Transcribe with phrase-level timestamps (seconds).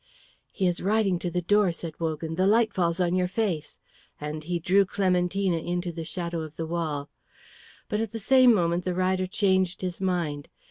[0.51, 2.33] "He is riding to the door," said Wogan.
[2.33, 3.77] "The light falls on your face;"
[4.19, 7.07] and he drew Clementina into the shadow of the wall.
[7.87, 10.49] But at the same moment the rider changed his mind.